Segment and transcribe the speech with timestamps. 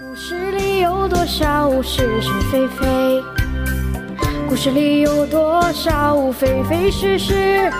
[0.00, 3.22] 故事里有多少是是非非？
[4.48, 7.70] 故事里有多少非非是是？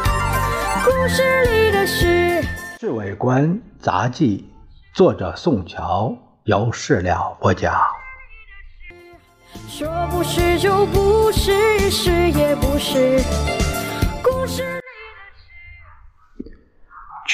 [0.85, 2.06] 故事里的事。
[2.79, 4.46] 《侍卫官杂记》，
[4.95, 6.14] 作者宋乔，
[6.45, 7.80] 由事了播讲。
[9.67, 13.23] 说不是就不是，是也不是。
[14.23, 14.82] 故事。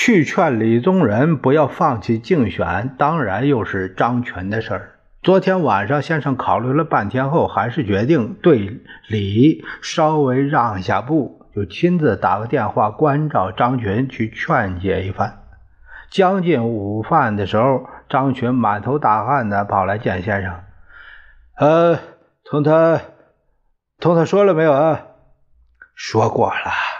[0.08, 4.92] 去劝李宗仁不要放弃竞选，当然又是张群的事儿。
[5.22, 15.42] 昨天晚上，先生考虑了半天后，还是决定对李稍微让一下步，就亲自打个电话关照张群去劝解一番。
[16.08, 20.54] 将近午饭的时候，张群满头大汗的跑来见先生。
[21.58, 21.98] 呃，
[22.44, 23.02] 同他，
[24.00, 25.02] 同他说了没有啊？
[25.94, 26.97] 说过了。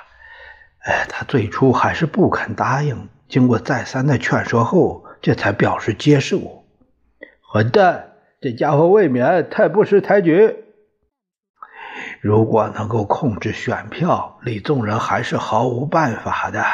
[0.89, 6.65] 哎，他最初还是不肯答应，经过再三的劝说后，这才表示接受。
[7.43, 10.65] 混蛋，这家伙未免太不识抬举。
[12.23, 16.65] 如果能够控制选票，李宗仁还是毫无办法的。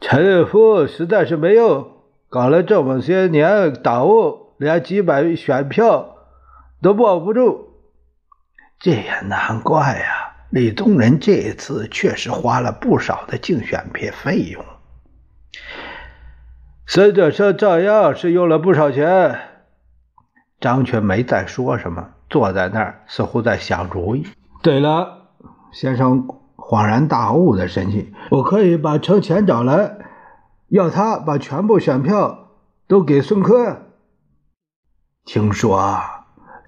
[0.00, 6.16] 陈立夫实在是没有搞了这么些年党务，连几百选票
[6.80, 7.74] 都保不住，
[8.78, 10.17] 这也难怪呀。
[10.50, 14.64] 李宗仁这一次确实花了不少的竞选费费用。
[16.86, 19.40] 孙者说照样是用了不少钱。
[20.58, 24.26] 张全没再说什么，坐在那儿似乎在想主意。
[24.62, 25.28] 对了，
[25.70, 29.98] 先生恍然大悟的神情，我可以把程潜找来，
[30.68, 32.48] 要他把全部选票
[32.88, 33.82] 都给孙科。
[35.24, 35.78] 听说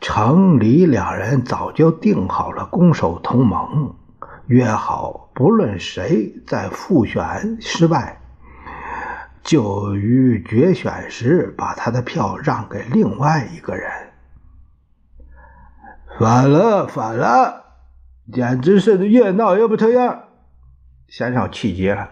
[0.01, 3.95] 程李两人早就定好了攻守同盟，
[4.47, 8.19] 约好不论谁在复选失败。
[9.43, 13.91] 就于决选时把他的票让给另外一个人，
[16.19, 17.65] 反了，反了，
[18.33, 20.25] 简直是越闹越不成样。
[21.09, 22.11] 先生气急了，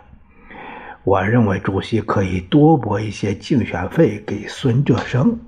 [1.05, 5.39] 我认为主席可以多拨一些竞选费给孙哲生，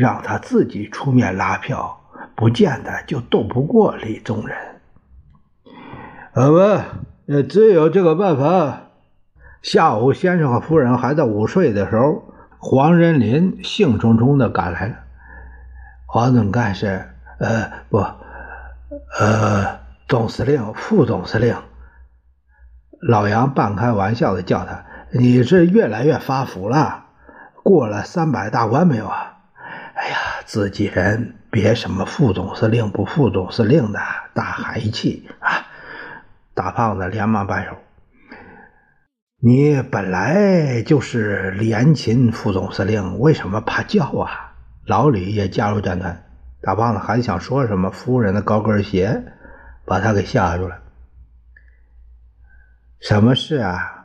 [0.00, 2.00] 让他自己出面拉票，
[2.34, 4.56] 不见得就斗不过李宗仁。
[6.32, 6.86] 好吧，
[7.26, 8.80] 也只有这个办法。
[9.60, 14.94] 下午，先生和夫人还在午睡的时候，黄仁林兴冲冲的赶来了。
[16.06, 17.98] 黄总干事，呃，不，
[19.18, 21.54] 呃，总司令、副总司令。
[23.02, 24.82] 老杨半开玩笑的叫他
[25.12, 27.04] ：“你是越来越发福了，
[27.62, 29.26] 过了三百大关没有啊？”
[30.52, 34.00] 自己人，别什么副总司令不副总司令的，
[34.34, 35.68] 大喊一气啊！
[36.54, 37.76] 大胖子连忙摆手。
[39.38, 44.56] 你本来就是联勤副总司令，为什么怕叫啊？
[44.86, 46.20] 老李也加入战团。
[46.60, 49.22] 大胖子还想说什么，夫人的高跟鞋
[49.84, 50.80] 把他给吓住了。
[52.98, 53.99] 什么事啊？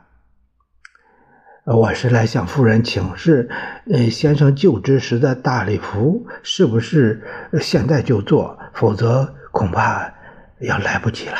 [1.74, 3.50] 我是来向夫人请示，
[3.90, 7.20] 呃，先生就职时的大礼服是不是
[7.60, 8.56] 现在就做？
[8.72, 10.14] 否则恐怕
[10.60, 11.34] 要来不及了。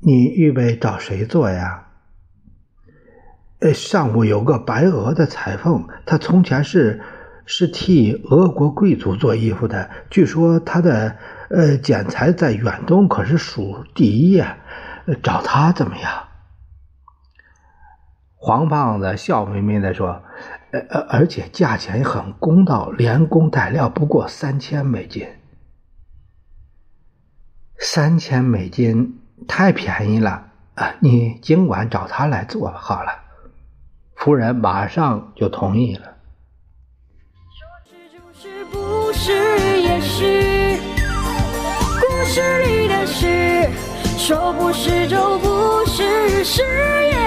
[0.00, 1.86] 你预备找谁做呀？
[3.60, 7.00] 呃，上午有个白俄的裁缝，他从前是
[7.46, 11.16] 是替俄国贵族做衣服的，据说他的
[11.48, 14.58] 呃剪裁在远东可是数第一呀，
[15.22, 16.25] 找他怎么样？
[18.36, 20.22] 黄胖子笑眯眯的说
[20.70, 25.26] ：“呃呃，而且价钱很公道，连工带料不过三千美金。
[27.78, 30.46] 三千美金。”太便宜了
[30.76, 30.94] 啊！
[31.00, 33.12] 你尽管找他来做好了。
[34.14, 36.16] 夫人马上就同意了。
[38.72, 39.30] 故事
[42.62, 43.68] 里的事。
[44.16, 47.25] 说不是就不是。